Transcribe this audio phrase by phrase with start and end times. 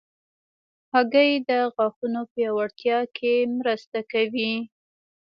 [0.93, 4.53] هګۍ د غاښونو پیاوړتیا کې مرسته کوي.